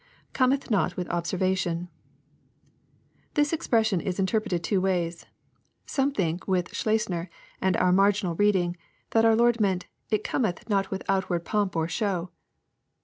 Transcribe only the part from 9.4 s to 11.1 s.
meant," it cometh not with